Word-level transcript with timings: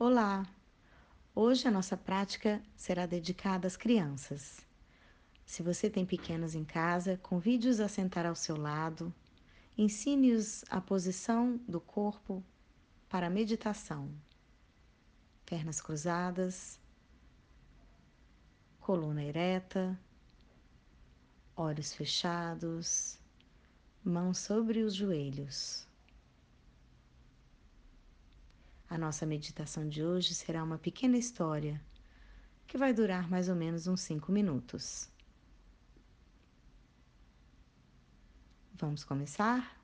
Olá! 0.00 0.46
Hoje 1.34 1.66
a 1.66 1.72
nossa 1.72 1.96
prática 1.96 2.62
será 2.76 3.04
dedicada 3.04 3.66
às 3.66 3.76
crianças. 3.76 4.60
Se 5.44 5.60
você 5.60 5.90
tem 5.90 6.06
pequenos 6.06 6.54
em 6.54 6.64
casa, 6.64 7.18
convide-os 7.20 7.80
a 7.80 7.88
sentar 7.88 8.24
ao 8.24 8.36
seu 8.36 8.56
lado, 8.56 9.12
ensine-os 9.76 10.64
a 10.70 10.80
posição 10.80 11.60
do 11.66 11.80
corpo 11.80 12.44
para 13.08 13.26
a 13.26 13.30
meditação. 13.30 14.08
Pernas 15.44 15.80
cruzadas, 15.80 16.78
coluna 18.78 19.24
ereta, 19.24 19.98
olhos 21.56 21.92
fechados, 21.92 23.18
mãos 24.04 24.38
sobre 24.38 24.84
os 24.84 24.94
joelhos. 24.94 25.87
A 28.90 28.96
nossa 28.96 29.26
meditação 29.26 29.86
de 29.86 30.02
hoje 30.02 30.34
será 30.34 30.64
uma 30.64 30.78
pequena 30.78 31.18
história 31.18 31.80
que 32.66 32.78
vai 32.78 32.92
durar 32.92 33.28
mais 33.28 33.48
ou 33.48 33.54
menos 33.54 33.86
uns 33.86 34.00
cinco 34.00 34.32
minutos. 34.32 35.10
Vamos 38.74 39.04
começar? 39.04 39.78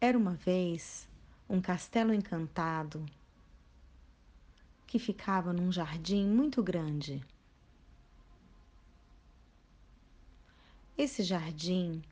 Era 0.00 0.18
uma 0.18 0.34
vez 0.34 1.08
um 1.48 1.60
castelo 1.60 2.12
encantado 2.12 3.04
que 4.88 4.98
ficava 4.98 5.52
num 5.52 5.70
jardim 5.70 6.26
muito 6.26 6.62
grande. 6.62 7.22
Esse 10.96 11.22
jardim 11.22 12.02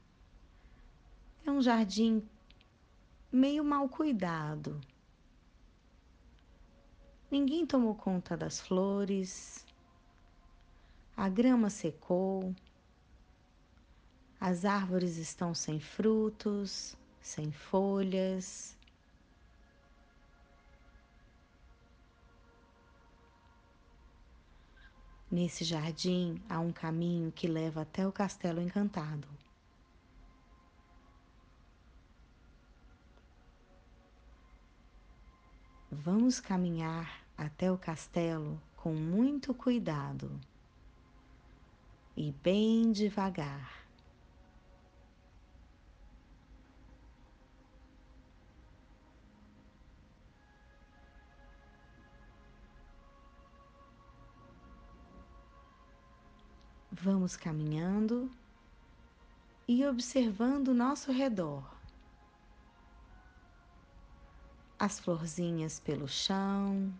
é 1.46 1.50
um 1.50 1.62
jardim 1.62 2.22
meio 3.32 3.64
mal 3.64 3.88
cuidado. 3.88 4.78
Ninguém 7.30 7.66
tomou 7.66 7.94
conta 7.94 8.36
das 8.36 8.60
flores, 8.60 9.64
a 11.16 11.30
grama 11.30 11.70
secou, 11.70 12.54
as 14.38 14.66
árvores 14.66 15.16
estão 15.16 15.54
sem 15.54 15.80
frutos, 15.80 16.94
sem 17.22 17.50
folhas. 17.50 18.75
Nesse 25.36 25.64
jardim 25.64 26.40
há 26.48 26.58
um 26.60 26.72
caminho 26.72 27.30
que 27.30 27.46
leva 27.46 27.82
até 27.82 28.08
o 28.08 28.10
castelo 28.10 28.58
encantado. 28.58 29.28
Vamos 35.92 36.40
caminhar 36.40 37.20
até 37.36 37.70
o 37.70 37.76
castelo 37.76 38.58
com 38.76 38.94
muito 38.94 39.52
cuidado 39.52 40.40
e 42.16 42.32
bem 42.42 42.90
devagar. 42.90 43.85
Vamos 57.02 57.36
caminhando 57.36 58.30
e 59.68 59.84
observando 59.86 60.68
o 60.68 60.74
nosso 60.74 61.12
redor. 61.12 61.62
As 64.78 64.98
florzinhas 64.98 65.78
pelo 65.78 66.08
chão, 66.08 66.90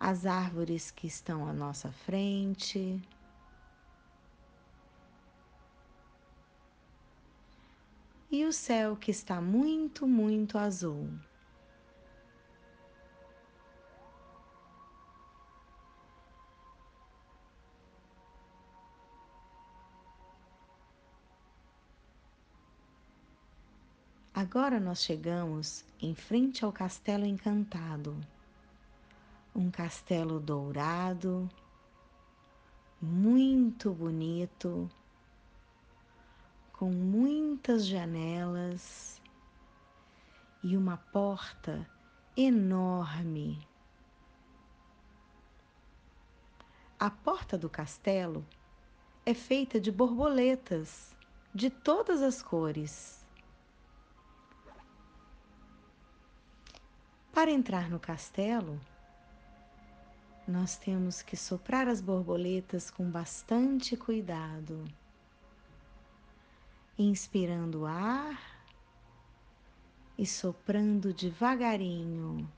as 0.00 0.24
árvores 0.24 0.90
que 0.90 1.06
estão 1.06 1.46
à 1.46 1.52
nossa 1.52 1.92
frente. 1.92 3.02
E 8.30 8.46
o 8.46 8.52
céu 8.52 8.96
que 8.96 9.10
está 9.10 9.42
muito, 9.42 10.06
muito 10.06 10.56
azul. 10.56 11.10
Agora 24.36 24.78
nós 24.78 25.02
chegamos 25.02 25.82
em 25.98 26.14
frente 26.14 26.62
ao 26.62 26.70
castelo 26.70 27.24
encantado. 27.24 28.14
Um 29.54 29.70
castelo 29.70 30.38
dourado, 30.38 31.48
muito 33.00 33.94
bonito, 33.94 34.90
com 36.70 36.90
muitas 36.90 37.86
janelas 37.86 39.22
e 40.62 40.76
uma 40.76 40.98
porta 40.98 41.88
enorme. 42.36 43.66
A 46.98 47.08
porta 47.08 47.56
do 47.56 47.70
castelo 47.70 48.44
é 49.24 49.32
feita 49.32 49.80
de 49.80 49.90
borboletas 49.90 51.16
de 51.54 51.70
todas 51.70 52.20
as 52.20 52.42
cores. 52.42 53.25
Para 57.36 57.50
entrar 57.50 57.90
no 57.90 58.00
castelo, 58.00 58.80
nós 60.48 60.78
temos 60.78 61.20
que 61.20 61.36
soprar 61.36 61.86
as 61.86 62.00
borboletas 62.00 62.90
com 62.90 63.10
bastante 63.10 63.94
cuidado, 63.94 64.82
inspirando 66.98 67.84
ar 67.84 68.40
e 70.16 70.24
soprando 70.24 71.12
devagarinho. 71.12 72.50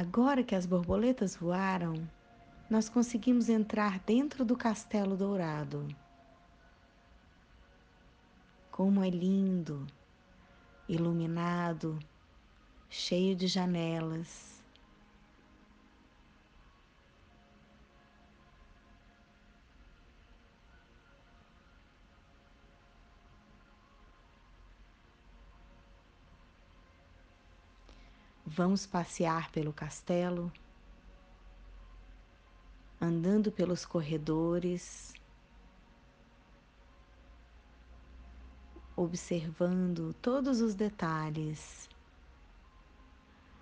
Agora 0.00 0.44
que 0.44 0.54
as 0.54 0.64
borboletas 0.64 1.34
voaram, 1.34 2.08
nós 2.70 2.88
conseguimos 2.88 3.48
entrar 3.48 3.98
dentro 3.98 4.44
do 4.44 4.56
castelo 4.56 5.16
dourado. 5.16 5.88
Como 8.70 9.02
é 9.02 9.10
lindo, 9.10 9.84
iluminado, 10.88 11.98
cheio 12.88 13.34
de 13.34 13.48
janelas. 13.48 14.57
Vamos 28.50 28.86
passear 28.86 29.50
pelo 29.50 29.74
castelo, 29.74 30.50
andando 32.98 33.52
pelos 33.52 33.84
corredores, 33.84 35.12
observando 38.96 40.14
todos 40.14 40.62
os 40.62 40.74
detalhes. 40.74 41.90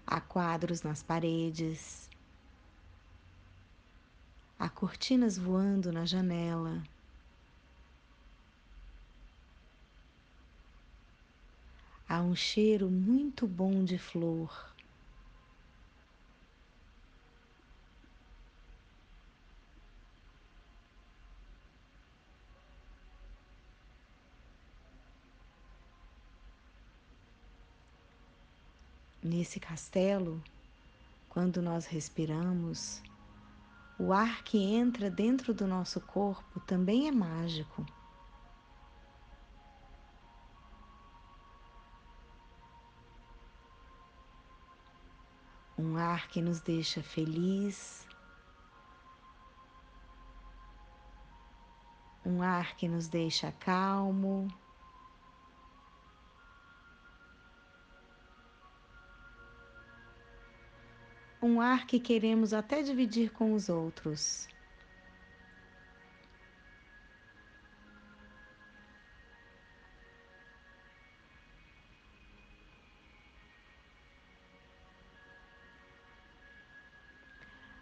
Há 0.07 0.21
quadros 0.21 0.83
nas 0.83 1.03
paredes, 1.03 2.09
há 4.57 4.69
cortinas 4.69 5.37
voando 5.37 5.91
na 5.91 6.07
janela. 6.07 6.81
Há 12.09 12.21
um 12.23 12.37
cheiro 12.37 12.89
muito 12.89 13.49
bom 13.49 13.83
de 13.83 13.99
flor. 13.99 14.76
Nesse 29.27 29.59
castelo, 29.59 30.41
quando 31.29 31.61
nós 31.61 31.85
respiramos, 31.85 33.03
o 33.99 34.13
ar 34.13 34.45
que 34.45 34.57
entra 34.57 35.11
dentro 35.11 35.53
do 35.53 35.67
nosso 35.67 36.01
corpo 36.01 36.61
também 36.61 37.09
é 37.09 37.11
mágico. 37.11 37.85
Um 45.77 45.97
ar 45.97 46.29
que 46.29 46.41
nos 46.41 46.61
deixa 46.61 47.03
feliz, 47.03 48.07
um 52.25 52.41
ar 52.45 52.77
que 52.77 52.87
nos 52.87 53.09
deixa 53.09 53.51
calmo. 53.51 54.47
Um 61.47 61.61
ar 61.61 61.87
que 61.87 62.01
queremos 62.01 62.53
até 62.53 62.83
dividir 62.83 63.31
com 63.31 63.53
os 63.55 63.69
outros. 63.69 64.49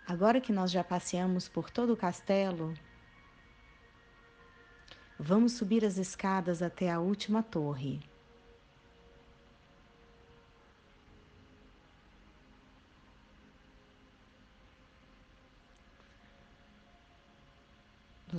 Agora 0.06 0.42
que 0.42 0.52
nós 0.52 0.70
já 0.70 0.84
passeamos 0.84 1.48
por 1.48 1.70
todo 1.70 1.94
o 1.94 1.96
castelo, 1.96 2.74
Vamos 5.18 5.52
subir 5.52 5.86
as 5.86 5.96
escadas 5.96 6.60
até 6.60 6.90
a 6.90 7.00
última 7.00 7.42
torre. 7.42 8.00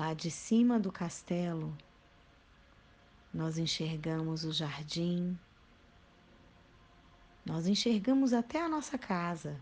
Lá 0.05 0.13
de 0.13 0.29
cima 0.29 0.79
do 0.79 0.91
castelo, 0.91 1.75
nós 3.33 3.57
enxergamos 3.57 4.43
o 4.43 4.51
jardim, 4.51 5.35
nós 7.43 7.65
enxergamos 7.65 8.31
até 8.31 8.61
a 8.61 8.69
nossa 8.69 8.99
casa. 8.99 9.59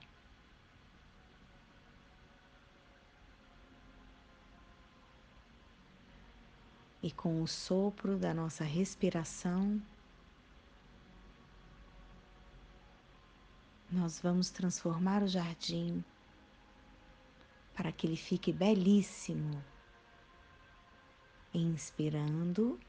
e 7.01 7.09
com 7.09 7.41
o 7.41 7.47
sopro 7.47 8.17
da 8.17 8.33
nossa 8.33 8.65
respiração, 8.65 9.81
nós 13.89 14.19
vamos 14.19 14.49
transformar 14.49 15.23
o 15.23 15.27
jardim 15.27 16.03
para 17.73 17.93
que 17.93 18.07
ele 18.07 18.17
fique 18.17 18.51
belíssimo, 18.51 19.72
inspirando 21.53 22.79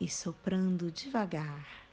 e 0.00 0.08
soprando 0.08 0.90
devagar. 0.90 1.84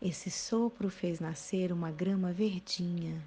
Esse 0.00 0.30
sopro 0.30 0.90
fez 0.90 1.18
nascer 1.18 1.72
uma 1.72 1.90
grama 1.90 2.30
verdinha. 2.32 3.22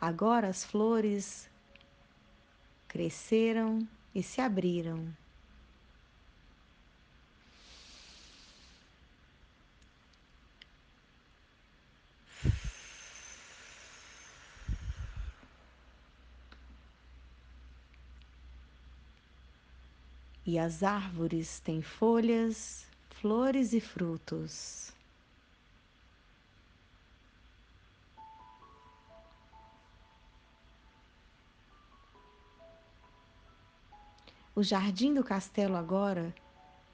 Agora 0.00 0.48
as 0.48 0.64
flores 0.64 1.48
cresceram 2.88 3.86
e 4.14 4.22
se 4.22 4.40
abriram. 4.40 5.14
e 20.50 20.58
as 20.58 20.82
árvores 20.82 21.60
têm 21.60 21.80
folhas, 21.80 22.84
flores 23.10 23.72
e 23.72 23.78
frutos. 23.78 24.92
O 34.60 34.62
jardim 34.62 35.14
do 35.14 35.24
castelo 35.24 35.74
agora 35.74 36.34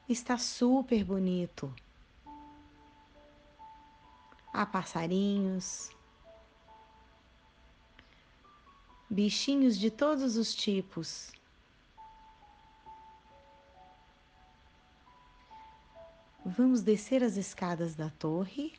está 0.08 0.38
super 0.38 1.02
bonito. 1.02 1.74
Há 4.52 4.64
passarinhos, 4.64 5.90
bichinhos 9.10 9.76
de 9.76 9.90
todos 9.90 10.36
os 10.36 10.54
tipos. 10.54 11.32
Vamos 16.44 16.82
descer 16.82 17.24
as 17.24 17.36
escadas 17.36 17.96
da 17.96 18.10
torre 18.10 18.74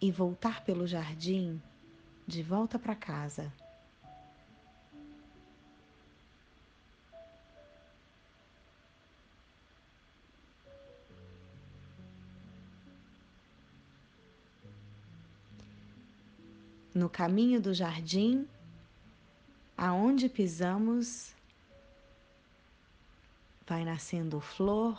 e 0.00 0.10
voltar 0.10 0.64
pelo 0.64 0.86
jardim 0.86 1.60
de 2.26 2.42
volta 2.42 2.78
para 2.78 2.96
casa. 2.96 3.52
Caminho 17.12 17.60
do 17.60 17.74
jardim, 17.74 18.48
aonde 19.76 20.30
pisamos, 20.30 21.34
vai 23.66 23.84
nascendo 23.84 24.40
flor. 24.40 24.98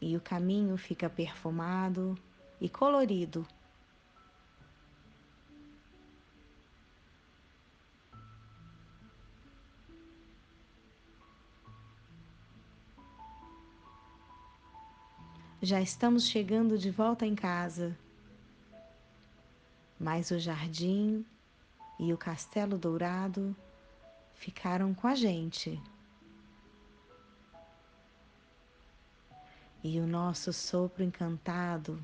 E 0.00 0.16
o 0.16 0.20
caminho 0.20 0.76
fica 0.76 1.08
perfumado 1.08 2.18
e 2.60 2.68
colorido. 2.68 3.46
Já 15.64 15.80
estamos 15.80 16.26
chegando 16.26 16.76
de 16.76 16.90
volta 16.90 17.24
em 17.24 17.36
casa, 17.36 17.96
mas 19.96 20.32
o 20.32 20.38
jardim 20.40 21.24
e 22.00 22.12
o 22.12 22.18
Castelo 22.18 22.76
Dourado 22.76 23.54
ficaram 24.34 24.92
com 24.92 25.06
a 25.06 25.14
gente. 25.14 25.80
E 29.84 30.00
o 30.00 30.06
nosso 30.06 30.52
sopro 30.52 31.04
encantado 31.04 32.02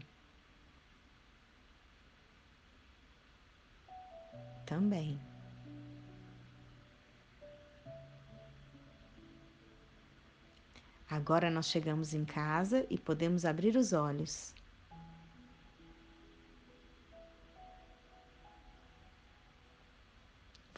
também. 4.64 5.18
Agora 11.10 11.50
nós 11.50 11.66
chegamos 11.66 12.12
em 12.12 12.24
casa 12.24 12.86
e 12.90 12.98
podemos 12.98 13.46
abrir 13.46 13.76
os 13.76 13.94
olhos. 13.94 14.54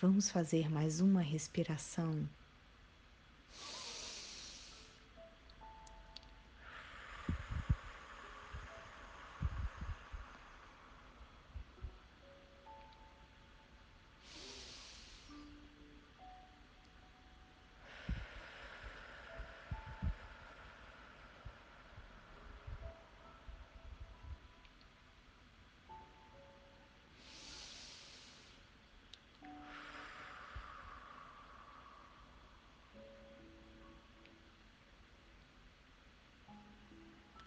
Vamos 0.00 0.30
fazer 0.30 0.70
mais 0.70 1.00
uma 1.00 1.20
respiração. 1.20 2.28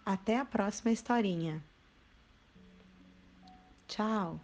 Até 0.04 0.38
a 0.38 0.44
próxima 0.44 0.92
historinha. 0.92 1.62
Tchau! 3.86 4.40